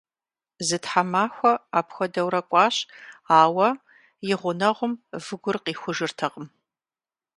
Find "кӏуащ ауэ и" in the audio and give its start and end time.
2.49-4.33